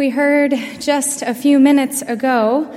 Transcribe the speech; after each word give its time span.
we 0.00 0.08
heard 0.08 0.54
just 0.78 1.20
a 1.20 1.34
few 1.34 1.60
minutes 1.60 2.00
ago 2.00 2.74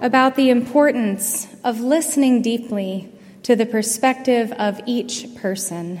about 0.00 0.36
the 0.36 0.48
importance 0.48 1.46
of 1.62 1.80
listening 1.80 2.40
deeply 2.40 3.12
to 3.42 3.54
the 3.54 3.66
perspective 3.66 4.50
of 4.52 4.80
each 4.86 5.34
person, 5.34 6.00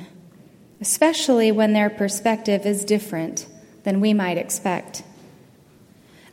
especially 0.80 1.52
when 1.52 1.74
their 1.74 1.90
perspective 1.90 2.64
is 2.64 2.86
different 2.86 3.46
than 3.82 4.00
we 4.00 4.14
might 4.14 4.38
expect. 4.38 5.02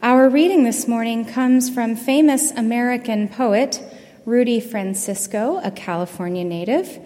Our 0.01 0.29
reading 0.29 0.63
this 0.63 0.87
morning 0.87 1.25
comes 1.25 1.69
from 1.69 1.97
famous 1.97 2.51
American 2.51 3.27
poet 3.27 3.83
Rudy 4.23 4.61
Francisco, 4.61 5.59
a 5.65 5.69
California 5.69 6.45
native, 6.45 6.97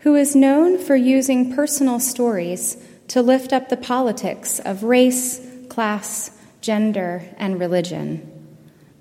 who 0.00 0.16
is 0.16 0.36
known 0.36 0.76
for 0.76 0.96
using 0.96 1.54
personal 1.54 1.98
stories 1.98 2.76
to 3.08 3.22
lift 3.22 3.54
up 3.54 3.70
the 3.70 3.78
politics 3.78 4.60
of 4.60 4.84
race, 4.84 5.40
class, 5.70 6.30
gender, 6.64 7.22
and 7.36 7.60
religion. 7.60 8.26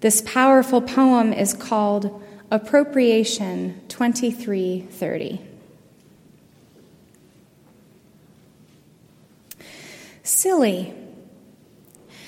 This 0.02 0.22
powerful 0.22 0.82
poem 0.82 1.32
is 1.32 1.54
called 1.54 2.22
Appropriation 2.52 3.82
2330. 3.88 5.42
Silly. 10.24 10.94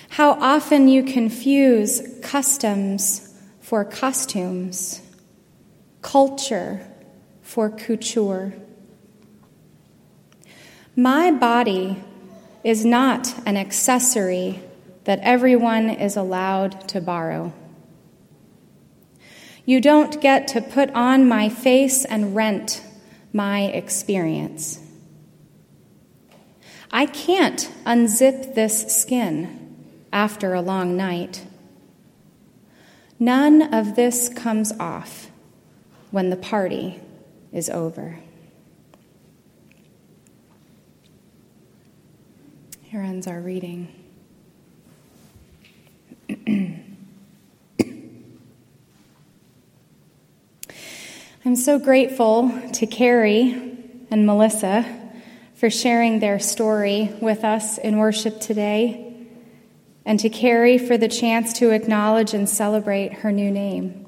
How 0.08 0.32
often 0.40 0.88
you 0.88 1.04
confuse 1.04 2.02
customs 2.22 3.34
for 3.60 3.84
costumes, 3.84 5.02
culture 6.02 6.88
for 7.42 7.70
couture. 7.70 8.54
My 10.96 11.30
body 11.32 12.02
is 12.64 12.86
not 12.86 13.36
an 13.46 13.58
accessory 13.58 14.62
that 15.06 15.20
everyone 15.22 15.90
is 15.90 16.18
allowed 16.18 16.88
to 16.90 17.00
borrow. 17.00 17.54
You 19.66 19.82
don't 19.82 20.22
get 20.22 20.48
to 20.50 20.62
put 20.62 20.92
on 20.92 21.28
my 21.28 21.50
face 21.50 22.06
and 22.06 22.36
rent 22.36 22.84
my 23.34 23.64
experience. 23.64 24.80
I 26.92 27.06
can't 27.08 27.70
unzip 27.86 28.54
this 28.54 28.96
skin 28.96 29.76
after 30.14 30.54
a 30.54 30.62
long 30.62 30.96
night. 30.96 31.46
None 33.20 33.74
of 33.74 33.96
this 33.96 34.30
comes 34.30 34.72
off 34.80 35.32
when 36.12 36.30
the 36.30 36.38
party 36.38 37.02
is 37.52 37.70
over. 37.70 38.20
Here 42.84 43.02
ends 43.02 43.28
our 43.28 43.42
reading. 43.42 44.05
I'm 51.48 51.56
so 51.56 51.78
grateful 51.78 52.52
to 52.74 52.88
Carrie 52.88 53.52
and 54.10 54.26
Melissa 54.26 54.84
for 55.54 55.70
sharing 55.70 56.18
their 56.18 56.40
story 56.40 57.16
with 57.22 57.44
us 57.44 57.78
in 57.78 58.00
worship 58.00 58.42
today, 58.42 59.16
and 60.06 60.20
to 60.22 60.30
Carrie 60.30 60.80
for 60.80 60.98
the 60.98 61.08
chance 61.08 61.54
to 61.60 61.70
acknowledge 61.70 62.34
and 62.34 62.50
celebrate 62.50 63.14
her 63.20 63.32
new 63.32 63.52
name. 63.52 64.08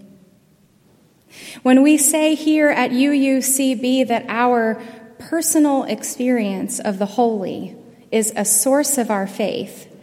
When 1.62 1.84
we 1.84 2.00
say 2.00 2.34
here 2.34 2.70
at 2.70 2.90
UUCB 2.90 4.08
that 4.08 4.26
our 4.30 4.82
personal 5.20 5.84
experience 5.84 6.80
of 6.80 6.98
the 6.98 7.06
holy 7.06 7.76
is 8.12 8.34
a 8.36 8.46
source 8.46 8.98
of 8.98 9.12
our 9.12 9.28
faith, 9.28 9.96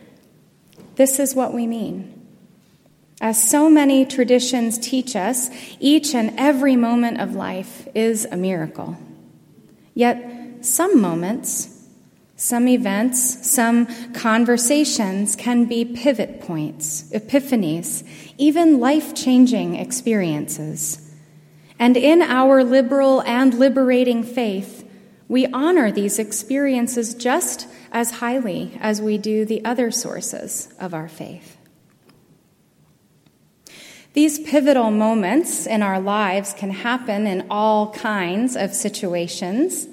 this 0.95 1.19
is 1.19 1.35
what 1.35 1.53
we 1.53 1.67
mean. 1.67 2.14
As 3.25 3.43
so 3.43 3.71
many 3.71 4.05
traditions 4.05 4.77
teach 4.77 5.17
us, 5.17 5.49
each 5.81 6.15
and 6.15 6.35
every 6.37 6.77
moment 6.77 7.23
of 7.23 7.35
life 7.35 7.89
is 7.95 8.27
a 8.27 8.37
miracle. 8.37 8.99
Yet, 9.95 10.63
some 10.63 11.01
moments, 11.01 11.89
some 12.37 12.69
events, 12.69 13.51
some 13.51 13.87
conversations 14.13 15.37
can 15.37 15.65
be 15.65 15.87
pivot 15.87 16.43
points, 16.43 17.11
epiphanies, 17.13 18.07
even 18.37 18.79
life 18.79 19.15
changing 19.15 19.77
experiences. 19.77 21.11
And 21.79 21.97
in 21.97 22.21
our 22.21 22.63
liberal 22.63 23.23
and 23.23 23.55
liberating 23.55 24.23
faith, 24.23 24.87
we 25.29 25.47
honor 25.47 25.91
these 25.91 26.19
experiences 26.19 27.15
just 27.15 27.69
as 27.91 28.11
highly 28.11 28.77
as 28.83 29.01
we 29.01 29.17
do 29.17 29.47
the 29.47 29.65
other 29.65 29.91
sources 29.91 30.69
of 30.79 30.93
our 30.93 31.09
faith. 31.09 31.57
These 34.15 34.39
pivotal 34.39 34.93
moments 34.93 35.67
in 35.67 35.83
our 35.83 35.99
lives 36.01 36.55
can 36.55 36.71
happen 36.71 37.27
in 37.27 37.49
all 37.51 37.93
kinds 37.93 38.55
of 38.55 38.73
situations, 38.73 39.89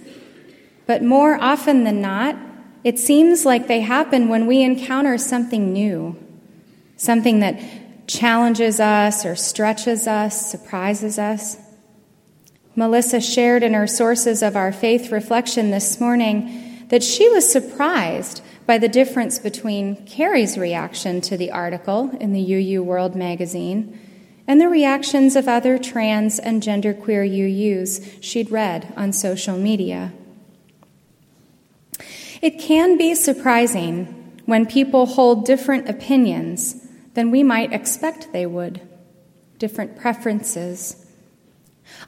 but 0.85 1.03
more 1.03 1.41
often 1.41 1.85
than 1.85 2.01
not, 2.01 2.37
it 2.83 2.99
seems 2.99 3.45
like 3.45 3.67
they 3.67 3.81
happen 3.81 4.29
when 4.29 4.45
we 4.45 4.61
encounter 4.61 5.17
something 5.17 5.73
new, 5.73 6.15
something 6.97 7.39
that 7.39 7.59
challenges 8.07 8.79
us 8.79 9.25
or 9.25 9.35
stretches 9.35 10.05
us, 10.05 10.51
surprises 10.51 11.17
us. 11.17 11.57
Melissa 12.75 13.21
shared 13.21 13.63
in 13.63 13.73
her 13.73 13.87
sources 13.87 14.43
of 14.43 14.55
our 14.55 14.71
faith 14.71 15.11
reflection 15.11 15.71
this 15.71 15.99
morning 15.99 16.85
that 16.89 17.01
she 17.01 17.27
was 17.29 17.51
surprised 17.51 18.43
by 18.67 18.77
the 18.77 18.87
difference 18.87 19.39
between 19.39 20.05
Carrie's 20.05 20.59
reaction 20.59 21.21
to 21.21 21.37
the 21.37 21.49
article 21.49 22.11
in 22.19 22.33
the 22.33 22.53
UU 22.53 22.83
World 22.83 23.15
magazine 23.15 23.97
and 24.51 24.59
the 24.59 24.67
reactions 24.67 25.38
of 25.38 25.47
other 25.47 25.78
trans 25.78 26.38
and 26.38 26.62
genderqueer 26.62 27.25
UUs 27.25 28.06
she'd 28.19 28.51
read 28.51 28.91
on 28.97 29.13
social 29.13 29.57
media. 29.57 30.12
It 32.41 32.59
can 32.59 32.97
be 32.97 33.16
surprising 33.16 34.07
when 34.45 34.66
people 34.66 35.06
hold 35.06 35.45
different 35.45 35.90
opinions 35.90 36.85
than 37.13 37.31
we 37.31 37.44
might 37.44 37.72
expect 37.72 38.34
they 38.34 38.45
would, 38.45 38.81
different 39.57 39.97
preferences. 39.97 40.97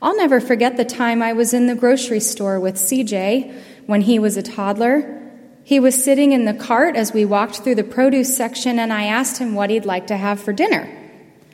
I'll 0.01 0.17
never 0.17 0.41
forget 0.41 0.75
the 0.75 0.83
time 0.83 1.21
I 1.21 1.31
was 1.31 1.53
in 1.53 1.67
the 1.67 1.75
grocery 1.75 2.19
store 2.19 2.59
with 2.59 2.75
CJ 2.75 3.57
when 3.85 4.01
he 4.01 4.19
was 4.19 4.35
a 4.35 4.43
toddler. 4.43 5.31
He 5.63 5.79
was 5.79 6.03
sitting 6.03 6.33
in 6.33 6.43
the 6.43 6.53
cart 6.53 6.97
as 6.97 7.13
we 7.13 7.23
walked 7.23 7.59
through 7.59 7.75
the 7.75 7.85
produce 7.85 8.35
section, 8.35 8.79
and 8.79 8.91
I 8.91 9.05
asked 9.05 9.37
him 9.37 9.55
what 9.55 9.69
he'd 9.69 9.85
like 9.85 10.07
to 10.07 10.17
have 10.17 10.41
for 10.41 10.51
dinner. 10.51 11.02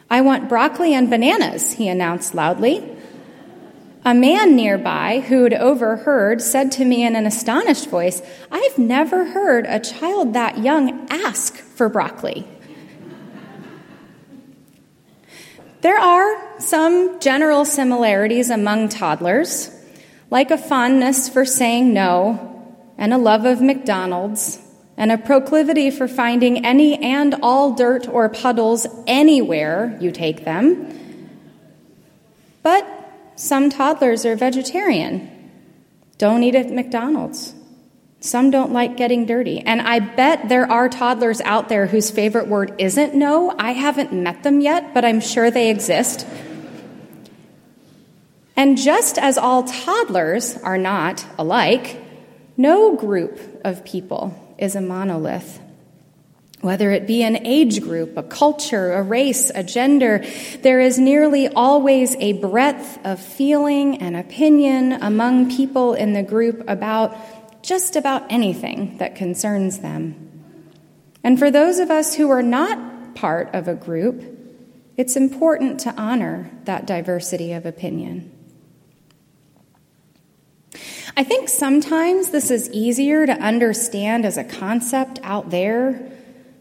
I 0.10 0.22
want 0.22 0.50
broccoli 0.50 0.94
and 0.94 1.10
bananas, 1.10 1.74
he 1.74 1.88
announced 1.88 2.34
loudly. 2.34 2.98
A 4.04 4.14
man 4.14 4.56
nearby 4.56 5.20
who 5.20 5.44
had 5.44 5.54
overheard 5.54 6.42
said 6.42 6.72
to 6.74 6.86
me 6.86 7.04
in 7.04 7.16
an 7.16 7.26
astonished 7.26 7.90
voice, 7.90 8.22
I've 8.52 8.78
never 8.78 9.26
heard 9.26 9.66
a 9.68 9.80
child 9.80 10.34
that 10.34 10.58
young 10.58 11.08
ask 11.12 11.56
for 11.56 11.90
broccoli. 11.90 12.48
There 15.82 15.98
are 15.98 16.60
some 16.60 17.20
general 17.20 17.64
similarities 17.64 18.50
among 18.50 18.90
toddlers, 18.90 19.70
like 20.30 20.50
a 20.50 20.58
fondness 20.58 21.30
for 21.30 21.46
saying 21.46 21.94
no 21.94 22.76
and 22.98 23.14
a 23.14 23.18
love 23.18 23.46
of 23.46 23.62
McDonald's 23.62 24.60
and 25.00 25.14
a 25.14 25.18
proclivity 25.18 25.90
for 25.90 26.10
finding 26.10 26.66
any 26.66 27.02
and 27.02 27.34
all 27.42 27.74
dirt 27.74 28.06
or 28.10 28.28
puddles 28.28 28.86
anywhere 29.08 29.98
you 30.02 30.12
take 30.12 30.44
them. 30.44 30.94
But 32.62 32.86
some 33.38 33.70
toddlers 33.70 34.26
are 34.26 34.36
vegetarian, 34.36 35.52
don't 36.18 36.44
eat 36.44 36.54
at 36.54 36.70
McDonald's. 36.70 37.56
Some 38.20 38.52
don't 38.52 38.74
like 38.74 38.98
getting 38.98 39.26
dirty. 39.26 39.62
And 39.62 39.82
I 39.82 40.00
bet 40.00 40.50
there 40.50 40.70
are 40.70 40.90
toddlers 40.90 41.40
out 41.40 41.70
there 41.70 41.88
whose 41.88 42.12
favorite 42.12 42.50
word 42.50 42.76
isn't 42.78 43.16
no. 43.16 43.56
I 43.58 43.72
haven't 43.72 44.12
met 44.12 44.44
them 44.44 44.60
yet, 44.60 44.94
but 44.94 45.06
I'm 45.06 45.22
sure 45.22 45.50
they 45.50 45.70
exist. 45.70 46.28
And 48.58 48.78
just 48.78 49.18
as 49.18 49.38
all 49.38 49.64
toddlers 49.64 50.58
are 50.58 50.78
not 50.78 51.26
alike, 51.38 52.02
no 52.58 52.98
group 52.98 53.40
of 53.64 53.86
people 53.86 54.49
is 54.60 54.76
a 54.76 54.82
monolith. 54.82 55.60
Whether 56.62 56.92
it 56.92 57.08
be 57.08 57.24
an 57.24 57.48
age 57.48 57.82
group, 57.82 58.18
a 58.18 58.24
culture, 58.24 58.92
a 58.92 59.02
race, 59.02 59.50
a 59.56 59.64
gender, 59.64 60.26
there 60.62 60.82
is 60.82 61.00
nearly 61.00 61.48
always 61.48 62.16
a 62.18 62.34
breadth 62.34 63.00
of 63.06 63.22
feeling 63.22 64.02
and 64.02 64.18
opinion 64.18 64.92
among 64.94 65.56
people 65.56 65.94
in 65.94 66.12
the 66.12 66.24
group 66.24 66.64
about 66.68 67.16
just 67.64 67.96
about 67.96 68.30
anything 68.30 68.98
that 68.98 69.16
concerns 69.16 69.80
them. 69.80 70.26
And 71.24 71.40
for 71.40 71.50
those 71.50 71.80
of 71.80 71.90
us 71.90 72.16
who 72.16 72.30
are 72.30 72.44
not 72.44 73.16
part 73.16 73.54
of 73.54 73.68
a 73.68 73.76
group, 73.76 74.24
it's 74.98 75.16
important 75.16 75.80
to 75.82 75.94
honor 75.96 76.52
that 76.66 76.86
diversity 76.86 77.54
of 77.54 77.66
opinion. 77.66 78.32
I 81.16 81.24
think 81.24 81.50
sometimes 81.50 82.30
this 82.30 82.52
is 82.52 82.70
easier 82.72 83.26
to 83.26 83.34
understand 83.34 84.26
as 84.26 84.38
a 84.38 84.44
concept 84.44 85.20
out 85.24 85.50
there 85.50 86.12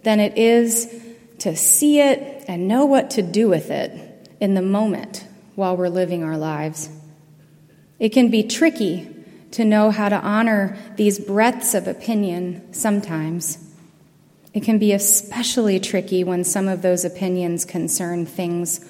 than 0.03 0.21
it 0.21 0.37
is 0.37 0.93
to 1.39 1.55
see 1.57 2.01
it 2.01 2.45
and 2.49 2.67
know 2.67 2.85
what 2.85 3.11
to 3.11 3.23
do 3.23 3.49
with 3.49 3.71
it 3.71 3.93
in 4.41 4.55
the 4.55 4.63
moment 4.63 5.25
while 5.55 5.77
we're 5.77 5.89
living 5.89 6.25
our 6.25 6.37
lives. 6.37 6.89
It 7.99 8.11
can 8.11 8.31
be 8.31 8.43
tricky 8.43 9.15
to 9.53 9.65
know 9.65 9.91
how 9.91 10.09
to 10.09 10.21
honor 10.21 10.77
these 10.97 11.19
breadths 11.19 11.75
of 11.75 11.87
opinion 11.87 12.73
sometimes. 12.73 13.59
It 14.55 14.63
can 14.63 14.79
be 14.79 14.93
especially 14.93 15.81
tricky 15.81 16.25
when 16.25 16.45
some 16.45 16.69
of 16.69 16.83
those 16.83 17.05
opinions 17.05 17.65
concern 17.65 18.27
things 18.27 18.85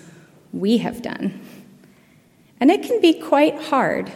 we 0.52 0.78
have 0.78 1.02
done. 1.02 1.40
And 2.60 2.70
it 2.70 2.82
can 2.82 3.00
be 3.00 3.14
quite 3.14 3.60
hard 3.60 4.12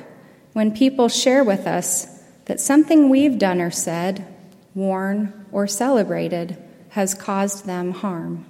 when 0.53 0.75
people 0.75 1.09
share 1.09 1.45
with 1.45 1.67
us 1.67 2.07
that 2.47 2.61
something 2.61 3.09
we've 3.09 3.39
done 3.39 3.61
or 3.61 3.71
said, 3.71 4.27
worn, 4.75 5.47
or 5.53 5.67
celebrated 5.67 6.57
has 6.91 7.15
caused 7.15 7.65
them 7.65 7.93
harm. 7.93 8.45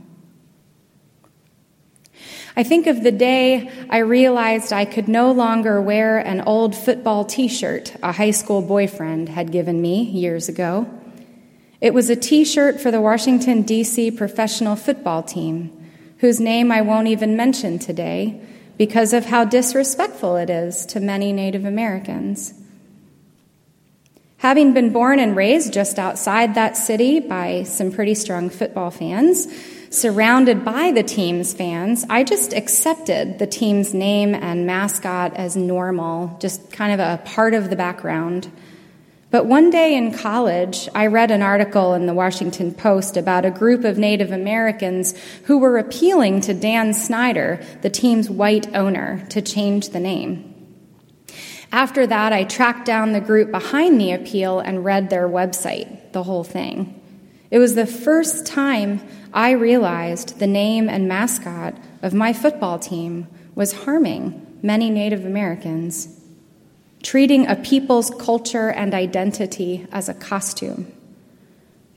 I 2.54 2.62
think 2.64 2.86
of 2.86 3.02
the 3.02 3.12
day 3.12 3.70
I 3.88 3.98
realized 3.98 4.72
I 4.72 4.84
could 4.84 5.08
no 5.08 5.32
longer 5.32 5.80
wear 5.80 6.18
an 6.18 6.42
old 6.42 6.76
football 6.76 7.24
t 7.24 7.48
shirt 7.48 7.96
a 8.02 8.12
high 8.12 8.30
school 8.30 8.60
boyfriend 8.60 9.30
had 9.30 9.52
given 9.52 9.80
me 9.80 10.02
years 10.02 10.48
ago. 10.48 10.86
It 11.80 11.94
was 11.94 12.10
a 12.10 12.16
t 12.16 12.44
shirt 12.44 12.80
for 12.80 12.90
the 12.90 13.00
Washington, 13.00 13.62
D.C. 13.62 14.10
professional 14.10 14.76
football 14.76 15.22
team, 15.22 15.72
whose 16.18 16.40
name 16.40 16.70
I 16.70 16.82
won't 16.82 17.08
even 17.08 17.36
mention 17.36 17.78
today 17.78 18.40
because 18.78 19.12
of 19.12 19.26
how 19.26 19.44
disrespectful 19.44 20.36
it 20.36 20.50
is 20.50 20.86
to 20.86 21.00
many 21.00 21.32
Native 21.32 21.64
Americans. 21.64 22.54
Having 24.38 24.72
been 24.72 24.92
born 24.92 25.20
and 25.20 25.36
raised 25.36 25.72
just 25.72 25.98
outside 25.98 26.56
that 26.56 26.76
city 26.76 27.20
by 27.20 27.62
some 27.62 27.92
pretty 27.92 28.14
strong 28.14 28.50
football 28.50 28.90
fans, 28.90 29.46
surrounded 29.90 30.64
by 30.64 30.90
the 30.90 31.02
team's 31.02 31.54
fans, 31.54 32.04
I 32.10 32.24
just 32.24 32.52
accepted 32.52 33.38
the 33.38 33.46
team's 33.46 33.94
name 33.94 34.34
and 34.34 34.66
mascot 34.66 35.36
as 35.36 35.54
normal, 35.54 36.36
just 36.40 36.72
kind 36.72 36.92
of 36.92 36.98
a 36.98 37.22
part 37.24 37.54
of 37.54 37.70
the 37.70 37.76
background. 37.76 38.50
But 39.32 39.46
one 39.46 39.70
day 39.70 39.96
in 39.96 40.12
college, 40.12 40.90
I 40.94 41.06
read 41.06 41.30
an 41.30 41.40
article 41.40 41.94
in 41.94 42.04
the 42.04 42.12
Washington 42.12 42.74
Post 42.74 43.16
about 43.16 43.46
a 43.46 43.50
group 43.50 43.82
of 43.82 43.96
Native 43.96 44.30
Americans 44.30 45.14
who 45.44 45.56
were 45.56 45.78
appealing 45.78 46.42
to 46.42 46.52
Dan 46.52 46.92
Snyder, 46.92 47.58
the 47.80 47.88
team's 47.88 48.28
white 48.28 48.74
owner, 48.74 49.24
to 49.30 49.40
change 49.40 49.88
the 49.88 50.00
name. 50.00 50.54
After 51.72 52.06
that, 52.06 52.34
I 52.34 52.44
tracked 52.44 52.84
down 52.84 53.12
the 53.12 53.22
group 53.22 53.50
behind 53.50 53.98
the 53.98 54.12
appeal 54.12 54.60
and 54.60 54.84
read 54.84 55.08
their 55.08 55.26
website, 55.26 56.12
the 56.12 56.24
whole 56.24 56.44
thing. 56.44 57.00
It 57.50 57.58
was 57.58 57.74
the 57.74 57.86
first 57.86 58.44
time 58.44 59.00
I 59.32 59.52
realized 59.52 60.40
the 60.40 60.46
name 60.46 60.90
and 60.90 61.08
mascot 61.08 61.74
of 62.02 62.12
my 62.12 62.34
football 62.34 62.78
team 62.78 63.28
was 63.54 63.72
harming 63.84 64.58
many 64.60 64.90
Native 64.90 65.24
Americans, 65.24 66.21
treating 67.02 67.46
a 67.46 67.56
people's 67.56 68.10
culture 68.10 68.70
and 68.70 68.94
identity 68.94 69.86
as 69.92 70.08
a 70.08 70.14
costume, 70.14 70.92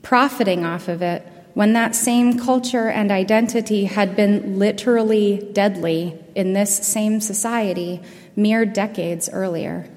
profiting 0.02 0.64
off 0.64 0.88
of 0.88 1.02
it 1.02 1.26
when 1.54 1.72
that 1.72 1.94
same 1.94 2.38
culture 2.38 2.88
and 2.88 3.10
identity 3.10 3.86
had 3.86 4.14
been 4.14 4.58
literally 4.58 5.48
deadly 5.52 6.18
in 6.34 6.52
this 6.52 6.76
same 6.76 7.20
society 7.20 8.00
mere 8.36 8.66
decades 8.66 9.30
earlier. 9.32 9.88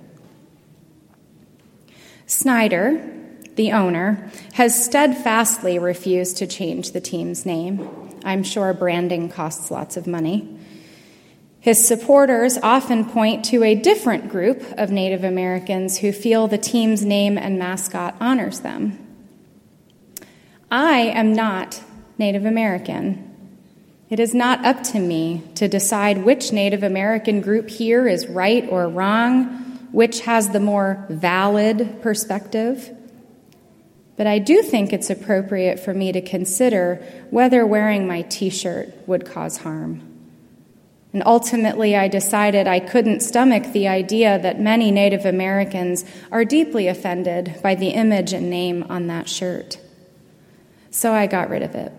Snyder, 2.25 3.03
the 3.55 3.71
owner, 3.73 4.31
has 4.53 4.85
steadfastly 4.85 5.77
refused 5.77 6.38
to 6.38 6.47
change 6.47 6.91
the 6.91 7.01
team's 7.01 7.45
name. 7.45 7.89
I'm 8.23 8.44
sure 8.44 8.73
branding 8.73 9.27
costs 9.27 9.69
lots 9.69 9.97
of 9.97 10.07
money. 10.07 10.58
His 11.61 11.85
supporters 11.85 12.57
often 12.63 13.03
point 13.03 13.44
to 13.45 13.63
a 13.63 13.75
different 13.75 14.29
group 14.29 14.63
of 14.77 14.91
Native 14.91 15.25
Americans 15.25 15.97
who 15.97 16.13
feel 16.13 16.47
the 16.47 16.57
team's 16.57 17.03
name 17.03 17.38
and 17.38 17.59
mascot 17.59 18.15
honors 18.21 18.61
them. 18.61 18.97
I 20.71 21.00
am 21.00 21.33
not 21.33 21.81
Native 22.17 22.45
American. 22.45 23.25
It 24.09 24.19
is 24.19 24.33
not 24.33 24.65
up 24.65 24.83
to 24.83 25.00
me 25.00 25.44
to 25.56 25.67
decide 25.67 26.23
which 26.23 26.53
Native 26.53 26.81
American 26.81 27.41
group 27.41 27.69
here 27.69 28.07
is 28.07 28.27
right 28.27 28.67
or 28.69 28.88
wrong, 28.88 29.45
which 29.91 30.21
has 30.21 30.50
the 30.50 30.59
more 30.59 31.05
valid 31.09 32.01
perspective. 32.01 32.95
But 34.15 34.27
I 34.27 34.39
do 34.39 34.62
think 34.62 34.94
it's 34.94 35.09
appropriate 35.09 35.79
for 35.79 35.94
me 35.94 36.12
to 36.12 36.21
consider 36.21 36.95
whether 37.29 37.65
wearing 37.65 38.07
my 38.07 38.21
t 38.23 38.50
shirt 38.50 38.94
would 39.07 39.25
cause 39.25 39.57
harm. 39.57 40.08
And 41.11 41.23
ultimately, 41.25 41.95
I 41.95 42.07
decided 42.07 42.67
I 42.67 42.79
couldn't 42.79 43.21
stomach 43.21 43.71
the 43.73 43.88
idea 43.88 44.38
that 44.38 44.59
many 44.59 44.91
Native 44.91 45.25
Americans 45.25 46.06
are 46.31 46.45
deeply 46.45 46.88
offended 46.88 47.59
by 47.63 47.73
the 47.73 47.89
image 47.89 48.31
and 48.31 48.50
name 48.50 48.85
on 48.89 49.07
that 49.07 49.27
shirt. 49.27 49.79
So 50.91 51.13
I 51.13 51.25
got 51.25 51.50
rid 51.50 51.63
of 51.63 51.73
it. 51.73 51.91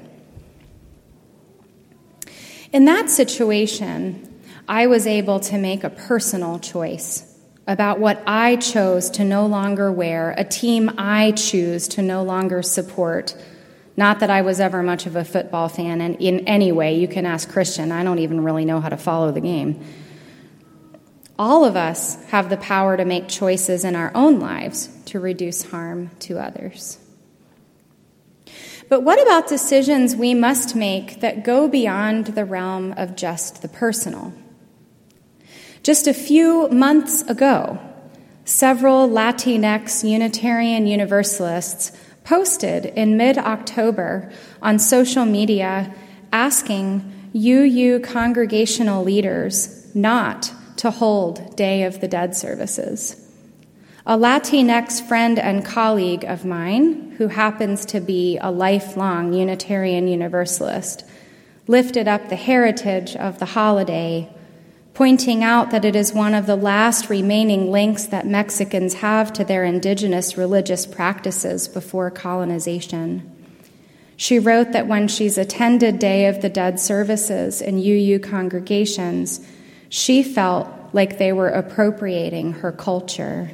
In 2.73 2.85
that 2.85 3.11
situation, 3.11 4.29
I 4.69 4.87
was 4.87 5.09
able 5.09 5.41
to 5.41 5.59
make 5.59 5.83
a 5.83 5.91
personal 5.91 6.61
choice 6.61 7.27
about 7.67 7.99
what 7.99 8.23
I 8.27 8.57
chose 8.57 9.11
to 9.11 9.25
no 9.25 9.47
longer 9.47 9.91
wear, 9.91 10.35
a 10.37 10.45
team 10.45 10.93
I 10.97 11.33
choose 11.33 11.89
to 11.89 12.03
no 12.03 12.23
longer 12.23 12.63
support. 12.63 13.35
Not 14.01 14.21
that 14.21 14.31
I 14.31 14.41
was 14.41 14.61
ever 14.61 14.83
much 14.83 15.05
of 15.05 15.15
a 15.15 15.27
football 15.27 15.69
fan, 15.69 16.01
and 16.01 16.17
in 16.17 16.41
any 16.49 16.73
way, 16.73 16.97
you 16.97 17.07
can 17.07 17.27
ask 17.27 17.51
Christian, 17.51 17.93
I 17.93 18.03
don't 18.03 18.19
even 18.19 18.43
really 18.43 18.65
know 18.65 18.81
how 18.81 18.89
to 18.89 18.97
follow 18.97 19.31
the 19.31 19.43
game. 19.43 19.85
All 21.39 21.67
of 21.67 21.77
us 21.77 22.15
have 22.29 22.49
the 22.49 22.57
power 22.57 22.97
to 22.97 23.05
make 23.05 23.29
choices 23.29 23.85
in 23.85 23.95
our 23.95 24.11
own 24.15 24.41
lives 24.41 24.89
to 25.05 25.21
reduce 25.21 25.65
harm 25.65 26.13
to 26.21 26.39
others. 26.39 26.97
But 28.89 29.03
what 29.03 29.21
about 29.21 29.49
decisions 29.49 30.17
we 30.17 30.33
must 30.33 30.75
make 30.75 31.21
that 31.21 31.45
go 31.45 31.69
beyond 31.69 32.29
the 32.29 32.47
realm 32.47 32.95
of 32.97 33.17
just 33.17 33.61
the 33.61 33.69
personal? 33.69 34.33
Just 35.83 36.07
a 36.07 36.15
few 36.15 36.71
months 36.71 37.21
ago, 37.21 37.79
several 38.47 39.07
Latinx 39.11 40.09
Unitarian 40.09 40.87
Universalists 40.87 41.93
posted 42.31 42.87
in 42.87 43.17
mid 43.17 43.37
October 43.37 44.31
on 44.63 44.79
social 44.79 45.25
media 45.25 45.93
asking 46.33 47.03
UU 47.35 47.99
congregational 47.99 49.03
leaders 49.03 49.93
not 49.97 50.53
to 50.77 50.93
hold 50.93 51.57
Day 51.57 51.83
of 51.83 52.01
the 52.01 52.07
Dead 52.07 52.37
services. 52.37 53.29
A 54.07 54.17
Latinx 54.17 55.03
friend 55.09 55.41
and 55.41 55.65
colleague 55.65 56.23
of 56.23 56.45
mine, 56.45 57.17
who 57.19 57.27
happens 57.27 57.85
to 57.87 57.99
be 57.99 58.39
a 58.41 58.53
lifelong 58.53 59.33
Unitarian 59.33 60.07
Universalist, 60.07 61.05
lifted 61.67 62.07
up 62.07 62.29
the 62.29 62.37
heritage 62.37 63.17
of 63.17 63.41
the 63.41 63.47
holiday 63.59 64.33
pointing 64.95 65.45
out 65.45 65.71
that 65.71 65.85
it 65.85 65.95
is 65.95 66.13
one 66.13 66.35
of 66.35 66.47
the 66.47 66.57
last 66.57 67.09
remaining 67.09 67.71
links 67.71 68.07
that 68.07 68.27
Mexicans 68.27 68.95
have 68.95 69.33
to 69.33 69.45
their 69.45 69.65
indigenous 69.65 70.37
religious 70.37 70.87
practices 70.87 71.69
before 71.69 72.11
colonization. 72.11 73.31
She 74.17 74.39
wrote 74.39 74.73
that 74.73 74.87
when 74.87 75.09
she's 75.09 75.39
attended 75.39 75.99
Day 75.99 76.27
of 76.27 76.43
the 76.43 76.51
Dead 76.51 76.79
services 76.79 77.63
in 77.63 77.79
UU 77.79 78.19
congregations, 78.19 79.41
she 79.89 80.23
felt 80.23 80.69
like 80.93 81.17
they 81.17 81.33
were 81.33 81.49
appropriating 81.49 82.53
her 82.55 82.73
culture. 82.73 83.51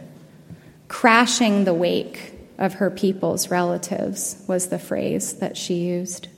Crashing 0.89 1.65
the 1.65 1.75
wake 1.75 2.33
of 2.59 2.75
her 2.75 2.91
people's 2.91 3.51
relatives 3.51 4.43
was 4.49 4.69
the 4.69 4.79
phrase 4.79 5.35
that 5.35 5.57
she 5.57 5.75
used. 5.75 6.29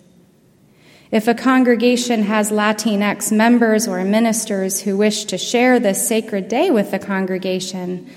If 1.11 1.27
a 1.27 1.35
congregation 1.35 2.25
has 2.25 2.51
Latinx 2.51 3.33
members 3.33 3.89
or 3.89 4.05
ministers 4.05 4.83
who 4.83 4.97
wish 4.97 5.25
to 5.27 5.39
share 5.39 5.81
this 5.81 6.07
sacred 6.07 6.49
day 6.49 6.71
with 6.71 6.91
the 6.91 6.99
congregation, 6.99 8.11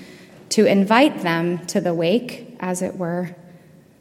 to 0.50 0.66
invite 0.66 1.22
them 1.22 1.64
to 1.68 1.80
the 1.80 1.94
wake, 1.94 2.54
as 2.60 2.82
it 2.82 2.96
were, 2.96 3.34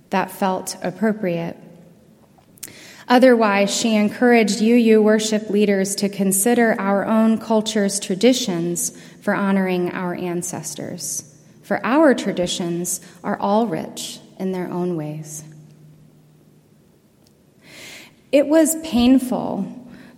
that 0.10 0.30
felt 0.30 0.76
appropriate. 0.84 1.56
Otherwise, 3.08 3.74
she 3.74 3.96
encouraged 3.96 4.62
UU 4.62 5.02
worship 5.02 5.50
leaders 5.50 5.96
to 5.96 6.10
consider 6.10 6.76
our 6.78 7.06
own 7.06 7.38
culture's 7.38 7.98
traditions 7.98 8.90
for 9.22 9.34
honoring 9.34 9.90
our 9.92 10.14
ancestors. 10.14 11.34
For 11.64 11.80
our 11.86 12.14
traditions 12.14 13.00
are 13.24 13.40
all 13.40 13.68
rich 13.68 14.20
in 14.38 14.52
their 14.52 14.70
own 14.70 14.98
ways. 14.98 15.46
It 18.32 18.48
was 18.48 18.76
painful 18.84 19.68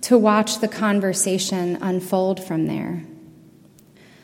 to 0.01 0.17
watch 0.17 0.59
the 0.59 0.67
conversation 0.67 1.77
unfold 1.81 2.43
from 2.43 2.67
there. 2.67 3.03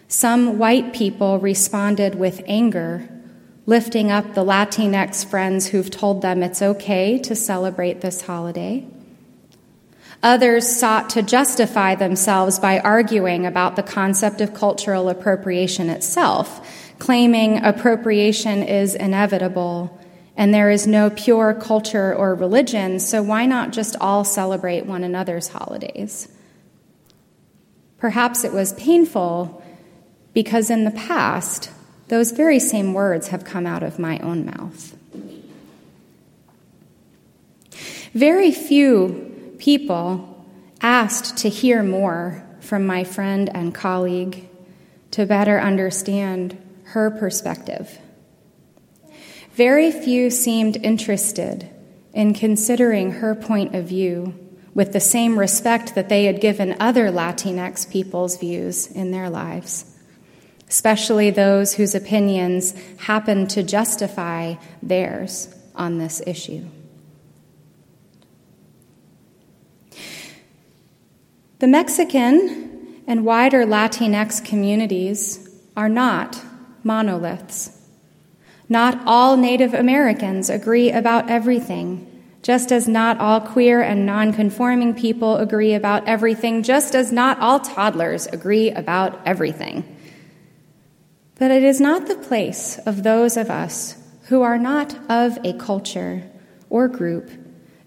Some 0.08 0.60
white 0.60 0.94
people 0.94 1.40
responded 1.40 2.16
with 2.16 2.44
anger, 2.46 3.08
lifting 3.66 4.12
up 4.12 4.34
the 4.34 4.44
Latinx 4.44 5.26
friends 5.26 5.68
who've 5.68 5.90
told 5.90 6.22
them 6.22 6.44
it's 6.44 6.62
okay 6.62 7.18
to 7.20 7.36
celebrate 7.36 8.02
this 8.02 8.22
holiday. 8.22 8.86
Others 10.22 10.68
sought 10.68 11.10
to 11.12 11.22
justify 11.22 11.96
themselves 11.96 12.60
by 12.60 12.80
arguing 12.80 13.46
about 13.46 13.76
the 13.76 13.84
concept 13.84 14.42
of 14.42 14.54
cultural 14.54 15.10
appropriation 15.10 15.90
itself, 15.90 16.94
claiming 17.00 17.64
appropriation 17.64 18.62
is 18.62 18.96
inevitable 18.96 19.99
and 20.40 20.54
there 20.54 20.70
is 20.70 20.88
no 20.88 21.10
pure 21.10 21.54
culture 21.54 22.16
or 22.16 22.34
religion, 22.34 22.98
so 23.02 23.22
why 23.22 23.46
not 23.46 23.74
just 23.74 23.98
all 24.00 24.24
celebrate 24.24 24.86
one 24.86 25.04
another's 25.04 25.50
holidays? 25.50 26.30
Perhaps 27.98 28.46
it 28.46 28.54
was 28.54 28.72
painful 28.74 29.62
because 30.34 30.70
in 30.70 30.86
the 30.86 30.92
past, 30.92 31.72
those 32.08 32.32
very 32.32 32.58
same 32.58 32.94
words 32.94 33.28
have 33.28 33.44
come 33.44 33.68
out 33.68 33.84
of 33.84 34.00
my 34.00 34.18
own 34.20 34.46
mouth. 34.46 34.96
Very 38.14 38.54
few 38.54 39.56
people 39.60 40.46
asked 40.80 41.36
to 41.40 41.50
hear 41.50 41.84
more 41.84 42.48
from 42.62 42.86
my 42.86 43.04
friend 43.04 43.50
and 43.54 43.76
colleague 43.76 44.48
to 45.12 45.26
better 45.26 45.60
understand 45.60 46.58
her 46.86 47.12
perspective. 47.12 48.00
Very 49.60 49.92
few 49.92 50.30
seemed 50.30 50.78
interested 50.78 51.70
in 52.14 52.34
considering 52.34 53.12
her 53.12 53.36
point 53.36 53.76
of 53.76 53.84
view 53.84 54.34
with 54.74 54.94
the 54.94 55.02
same 55.02 55.38
respect 55.38 55.96
that 55.96 56.08
they 56.08 56.24
had 56.24 56.40
given 56.40 56.78
other 56.80 57.12
Latinx 57.12 57.92
people's 57.92 58.38
views 58.38 58.88
in 58.88 59.12
their 59.12 59.30
lives, 59.30 59.84
especially 60.70 61.30
those 61.30 61.74
whose 61.74 61.94
opinions 61.94 62.74
happened 63.00 63.50
to 63.50 63.62
justify 63.62 64.56
theirs 64.82 65.54
on 65.76 65.98
this 65.98 66.22
issue. 66.26 66.66
The 71.60 71.68
Mexican 71.68 73.04
and 73.08 73.26
wider 73.26 73.66
Latinx 73.66 74.40
communities 74.46 75.54
are 75.76 75.90
not 75.90 76.42
monoliths. 76.82 77.79
Not 78.72 79.02
all 79.08 79.36
Native 79.36 79.74
Americans 79.74 80.48
agree 80.48 80.92
about 80.92 81.28
everything, 81.28 82.06
just 82.44 82.72
as 82.72 82.88
not 82.88 83.20
all 83.20 83.42
queer 83.42 83.82
and 83.82 84.06
nonconforming 84.06 84.94
people 84.94 85.38
agree 85.38 85.74
about 85.74 86.08
everything, 86.08 86.62
just 86.62 86.96
as 86.96 87.12
not 87.12 87.40
all 87.40 87.60
toddlers 87.60 88.28
agree 88.28 88.70
about 88.70 89.20
everything. 89.26 89.84
But 91.40 91.50
it 91.50 91.64
is 91.64 91.82
not 91.82 92.08
the 92.08 92.16
place 92.16 92.78
of 92.86 93.02
those 93.02 93.38
of 93.38 93.50
us 93.50 93.96
who 94.28 94.44
are 94.44 94.60
not 94.60 94.96
of 95.10 95.40
a 95.44 95.54
culture 95.54 96.24
or 96.70 96.88
group 96.88 97.32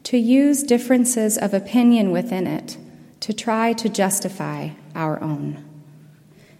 to 0.05 0.19
use 0.19 0.65
differences 0.65 1.39
of 1.39 1.55
opinion 1.55 2.11
within 2.11 2.49
it 2.49 2.77
to 3.21 3.33
try 3.33 3.73
to 3.75 3.89
justify 3.89 4.71
our 4.97 5.23
own. 5.23 5.65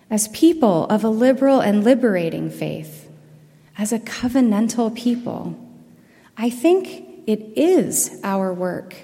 As 0.09 0.29
people 0.29 0.85
of 0.87 1.03
a 1.03 1.09
liberal 1.09 1.61
and 1.61 1.83
liberating 1.83 2.51
faith, 2.51 3.02
as 3.77 3.93
a 3.93 3.99
covenantal 3.99 4.95
people, 4.95 5.59
I 6.37 6.51
think 6.51 7.23
it 7.27 7.57
is 7.57 8.21
our 8.25 8.53
work 8.53 8.95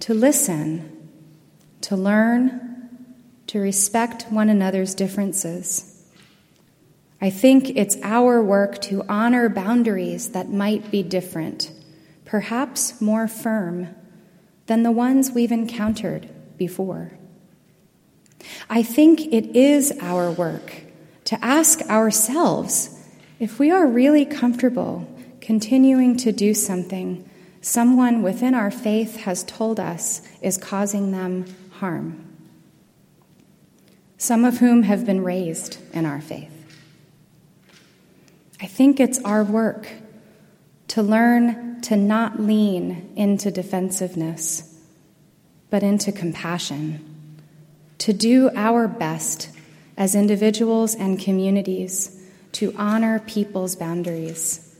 to 0.00 0.14
listen, 0.14 1.08
to 1.82 1.96
learn, 1.96 2.88
to 3.48 3.58
respect 3.58 4.26
one 4.30 4.48
another's 4.48 4.94
differences. 4.94 5.88
I 7.20 7.30
think 7.30 7.70
it's 7.76 7.96
our 8.02 8.42
work 8.42 8.80
to 8.82 9.04
honor 9.08 9.48
boundaries 9.48 10.30
that 10.30 10.50
might 10.50 10.90
be 10.90 11.02
different, 11.02 11.70
perhaps 12.24 13.00
more 13.00 13.28
firm 13.28 13.94
than 14.66 14.82
the 14.82 14.90
ones 14.90 15.30
we've 15.30 15.52
encountered 15.52 16.28
before. 16.56 17.12
I 18.68 18.82
think 18.82 19.20
it 19.32 19.54
is 19.56 19.92
our 20.00 20.32
work 20.32 20.82
to 21.24 21.44
ask 21.44 21.80
ourselves 21.82 22.98
if 23.42 23.58
we 23.58 23.72
are 23.72 23.88
really 23.88 24.24
comfortable 24.24 25.04
continuing 25.40 26.16
to 26.16 26.30
do 26.30 26.54
something 26.54 27.28
someone 27.60 28.22
within 28.22 28.54
our 28.54 28.70
faith 28.70 29.16
has 29.16 29.42
told 29.42 29.80
us 29.80 30.22
is 30.40 30.56
causing 30.56 31.10
them 31.10 31.44
harm, 31.72 32.24
some 34.16 34.44
of 34.44 34.58
whom 34.58 34.84
have 34.84 35.04
been 35.04 35.24
raised 35.24 35.76
in 35.92 36.06
our 36.06 36.20
faith. 36.20 36.52
I 38.60 38.66
think 38.66 39.00
it's 39.00 39.18
our 39.24 39.42
work 39.42 39.88
to 40.86 41.02
learn 41.02 41.80
to 41.82 41.96
not 41.96 42.38
lean 42.38 43.12
into 43.16 43.50
defensiveness, 43.50 44.72
but 45.68 45.82
into 45.82 46.12
compassion, 46.12 47.40
to 47.98 48.12
do 48.12 48.50
our 48.54 48.86
best 48.86 49.50
as 49.96 50.14
individuals 50.14 50.94
and 50.94 51.18
communities 51.18 52.20
to 52.52 52.74
honor 52.76 53.20
people's 53.20 53.76
boundaries 53.76 54.74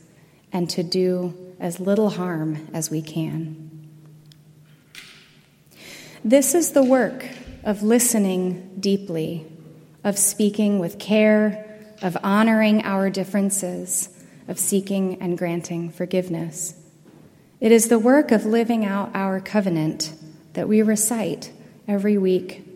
and 0.51 0.69
to 0.69 0.83
do 0.83 1.53
as 1.59 1.79
little 1.79 2.11
harm 2.11 2.67
as 2.73 2.89
we 2.89 3.01
can. 3.01 3.89
This 6.23 6.53
is 6.53 6.71
the 6.71 6.83
work 6.83 7.27
of 7.63 7.83
listening 7.83 8.75
deeply, 8.79 9.45
of 10.03 10.17
speaking 10.17 10.79
with 10.79 10.99
care, 10.99 11.95
of 12.01 12.17
honoring 12.23 12.83
our 12.83 13.09
differences, 13.09 14.09
of 14.47 14.59
seeking 14.59 15.21
and 15.21 15.37
granting 15.37 15.89
forgiveness. 15.89 16.75
It 17.59 17.71
is 17.71 17.87
the 17.87 17.99
work 17.99 18.31
of 18.31 18.45
living 18.45 18.85
out 18.85 19.11
our 19.13 19.39
covenant 19.39 20.13
that 20.53 20.67
we 20.67 20.81
recite 20.81 21.51
every 21.87 22.17
week 22.17 22.72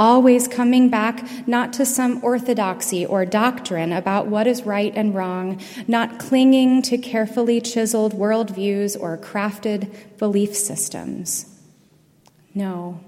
always 0.00 0.48
coming 0.48 0.88
back 0.88 1.46
not 1.46 1.74
to 1.74 1.84
some 1.84 2.24
orthodoxy 2.24 3.04
or 3.04 3.26
doctrine 3.26 3.92
about 3.92 4.26
what 4.26 4.46
is 4.46 4.62
right 4.62 4.94
and 4.96 5.14
wrong, 5.14 5.60
not 5.86 6.18
clinging 6.18 6.80
to 6.80 6.96
carefully 6.96 7.60
chiseled 7.60 8.14
worldviews 8.14 8.98
or 8.98 9.18
crafted 9.18 9.92
belief 10.16 10.56
systems. 10.56 11.44
No, 12.54 12.98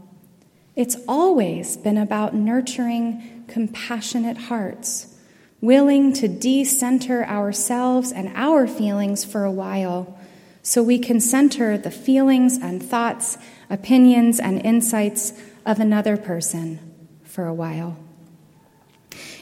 it's 0.76 0.98
always 1.08 1.78
been 1.78 1.96
about 1.96 2.34
nurturing 2.34 3.46
compassionate 3.48 4.36
hearts, 4.36 5.16
willing 5.62 6.12
to 6.12 6.28
decenter 6.28 7.24
ourselves 7.24 8.12
and 8.12 8.30
our 8.34 8.66
feelings 8.66 9.24
for 9.24 9.44
a 9.44 9.50
while 9.50 10.18
so 10.62 10.82
we 10.82 10.98
can 10.98 11.20
center 11.20 11.78
the 11.78 11.90
feelings 11.90 12.58
and 12.58 12.82
thoughts, 12.82 13.38
opinions, 13.70 14.38
and 14.38 14.64
insights 14.64 15.32
of 15.64 15.80
another 15.80 16.16
person 16.16 16.78
for 17.24 17.46
a 17.46 17.54
while. 17.54 17.96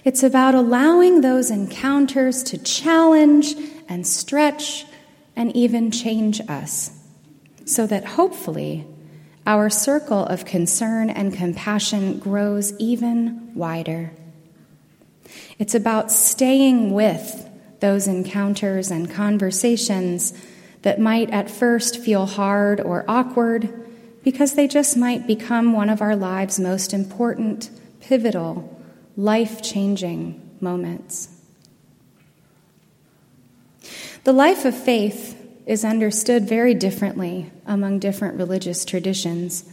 It's 0.04 0.22
about 0.22 0.54
allowing 0.54 1.20
those 1.20 1.50
encounters 1.50 2.42
to 2.44 2.58
challenge 2.58 3.54
and 3.88 4.06
stretch 4.06 4.86
and 5.36 5.54
even 5.54 5.90
change 5.90 6.40
us, 6.48 6.90
so 7.64 7.86
that 7.86 8.04
hopefully 8.04 8.86
our 9.46 9.70
circle 9.70 10.24
of 10.26 10.44
concern 10.44 11.10
and 11.10 11.34
compassion 11.34 12.18
grows 12.18 12.72
even 12.78 13.54
wider. 13.54 14.12
It's 15.58 15.74
about 15.74 16.10
staying 16.10 16.92
with 16.92 17.48
those 17.80 18.06
encounters 18.06 18.90
and 18.90 19.10
conversations 19.10 20.32
that 20.82 21.00
might 21.00 21.30
at 21.30 21.50
first 21.50 21.98
feel 21.98 22.26
hard 22.26 22.80
or 22.80 23.04
awkward 23.08 23.79
because 24.22 24.54
they 24.54 24.68
just 24.68 24.96
might 24.96 25.26
become 25.26 25.72
one 25.72 25.88
of 25.88 26.02
our 26.02 26.16
lives' 26.16 26.60
most 26.60 26.92
important, 26.92 27.70
pivotal, 28.00 28.82
life 29.16 29.62
changing 29.62 30.56
moments. 30.60 31.28
The 34.24 34.32
life 34.32 34.64
of 34.64 34.76
faith 34.76 35.36
is 35.66 35.84
understood 35.84 36.48
very 36.48 36.74
differently 36.74 37.50
among 37.66 37.98
different 37.98 38.36
religious 38.36 38.84
traditions, 38.84 39.64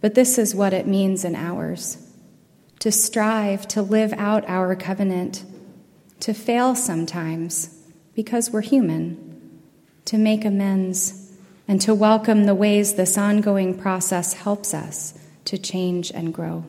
but 0.00 0.14
this 0.14 0.38
is 0.38 0.54
what 0.54 0.72
it 0.72 0.86
means 0.86 1.24
in 1.24 1.34
ours 1.34 1.98
to 2.80 2.92
strive 2.92 3.66
to 3.66 3.80
live 3.80 4.12
out 4.12 4.44
our 4.46 4.76
covenant, 4.76 5.42
to 6.20 6.34
fail 6.34 6.74
sometimes 6.74 7.74
because 8.14 8.50
we're 8.50 8.60
human, 8.60 9.62
to 10.04 10.18
make 10.18 10.44
amends 10.44 11.23
and 11.66 11.80
to 11.80 11.94
welcome 11.94 12.44
the 12.44 12.54
ways 12.54 12.94
this 12.94 13.16
ongoing 13.16 13.78
process 13.78 14.34
helps 14.34 14.74
us 14.74 15.18
to 15.46 15.58
change 15.58 16.10
and 16.12 16.32
grow. 16.34 16.64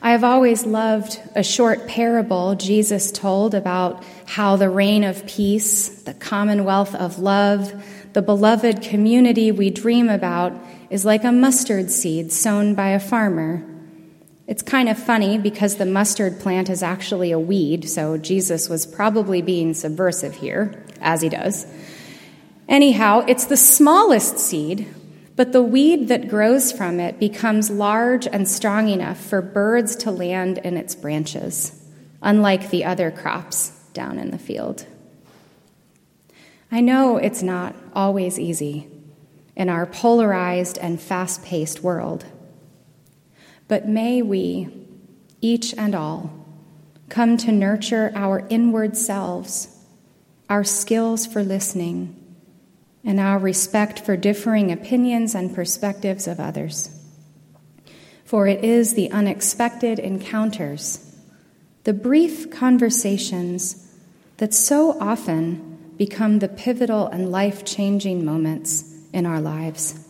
I 0.00 0.12
have 0.12 0.22
always 0.22 0.64
loved 0.64 1.20
a 1.34 1.42
short 1.42 1.88
parable 1.88 2.54
Jesus 2.54 3.10
told 3.10 3.54
about 3.54 4.04
how 4.26 4.54
the 4.54 4.70
reign 4.70 5.02
of 5.02 5.26
peace, 5.26 5.88
the 6.02 6.14
commonwealth 6.14 6.94
of 6.94 7.18
love, 7.18 7.74
the 8.12 8.22
beloved 8.22 8.80
community 8.80 9.50
we 9.50 9.70
dream 9.70 10.08
about 10.08 10.52
is 10.88 11.04
like 11.04 11.24
a 11.24 11.32
mustard 11.32 11.90
seed 11.90 12.32
sown 12.32 12.74
by 12.74 12.90
a 12.90 13.00
farmer. 13.00 13.64
It's 14.46 14.62
kind 14.62 14.88
of 14.88 14.98
funny 14.98 15.36
because 15.36 15.76
the 15.76 15.84
mustard 15.84 16.40
plant 16.40 16.70
is 16.70 16.82
actually 16.82 17.32
a 17.32 17.38
weed, 17.38 17.88
so 17.88 18.16
Jesus 18.16 18.68
was 18.68 18.86
probably 18.86 19.42
being 19.42 19.74
subversive 19.74 20.36
here, 20.36 20.84
as 21.00 21.20
he 21.20 21.28
does. 21.28 21.66
Anyhow, 22.68 23.24
it's 23.26 23.46
the 23.46 23.56
smallest 23.56 24.38
seed 24.38 24.86
but 25.38 25.52
the 25.52 25.62
weed 25.62 26.08
that 26.08 26.28
grows 26.28 26.72
from 26.72 26.98
it 26.98 27.20
becomes 27.20 27.70
large 27.70 28.26
and 28.26 28.48
strong 28.48 28.88
enough 28.88 29.20
for 29.20 29.40
birds 29.40 29.94
to 29.94 30.10
land 30.10 30.58
in 30.58 30.76
its 30.76 30.96
branches, 30.96 31.80
unlike 32.20 32.70
the 32.70 32.84
other 32.84 33.12
crops 33.12 33.68
down 33.92 34.18
in 34.18 34.32
the 34.32 34.38
field. 34.38 34.84
I 36.72 36.80
know 36.80 37.18
it's 37.18 37.40
not 37.40 37.76
always 37.94 38.36
easy 38.36 38.88
in 39.54 39.68
our 39.68 39.86
polarized 39.86 40.76
and 40.78 41.00
fast 41.00 41.44
paced 41.44 41.84
world, 41.84 42.24
but 43.68 43.86
may 43.86 44.22
we, 44.22 44.68
each 45.40 45.72
and 45.78 45.94
all, 45.94 46.32
come 47.08 47.36
to 47.36 47.52
nurture 47.52 48.10
our 48.16 48.44
inward 48.50 48.96
selves, 48.96 49.68
our 50.50 50.64
skills 50.64 51.26
for 51.26 51.44
listening 51.44 52.16
and 53.04 53.20
our 53.20 53.38
respect 53.38 54.00
for 54.00 54.16
differing 54.16 54.72
opinions 54.72 55.34
and 55.34 55.54
perspectives 55.54 56.26
of 56.26 56.40
others. 56.40 56.90
For 58.24 58.46
it 58.46 58.62
is 58.62 58.94
the 58.94 59.10
unexpected 59.10 59.98
encounters, 59.98 61.16
the 61.84 61.94
brief 61.94 62.50
conversations 62.50 63.90
that 64.36 64.52
so 64.52 64.98
often 65.00 65.94
become 65.96 66.38
the 66.38 66.48
pivotal 66.48 67.06
and 67.06 67.30
life 67.30 67.64
changing 67.64 68.24
moments 68.24 68.84
in 69.12 69.26
our 69.26 69.40
lives. 69.40 70.04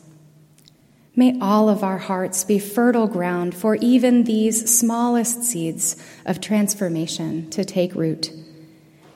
May 1.14 1.38
all 1.40 1.68
of 1.68 1.82
our 1.82 1.98
hearts 1.98 2.44
be 2.44 2.58
fertile 2.58 3.08
ground 3.08 3.54
for 3.54 3.74
even 3.76 4.24
these 4.24 4.72
smallest 4.78 5.42
seeds 5.42 5.96
of 6.24 6.40
transformation 6.40 7.50
to 7.50 7.64
take 7.64 7.94
root. 7.94 8.30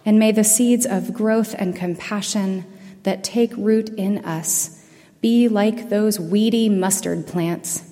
And 0.05 0.19
may 0.19 0.33
the 0.33 0.43
seeds 0.43 0.85
of 0.85 1.13
growth 1.13 1.55
and 1.57 1.77
compassion 1.77 2.65
that 3.03 3.25
take 3.25 3.53
root 3.57 3.89
in 3.91 4.25
us 4.25 4.83
be 5.21 5.49
like 5.49 5.89
those 5.89 6.19
weedy 6.19 6.69
mustard 6.69 7.27
plants, 7.27 7.85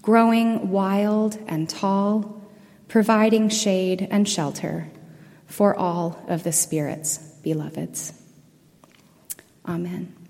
growing 0.00 0.70
wild 0.70 1.38
and 1.46 1.68
tall, 1.68 2.42
providing 2.88 3.48
shade 3.48 4.08
and 4.10 4.28
shelter 4.28 4.90
for 5.46 5.76
all 5.76 6.24
of 6.28 6.42
the 6.44 6.52
Spirit's 6.52 7.18
beloveds. 7.42 8.14
Amen. 9.66 10.21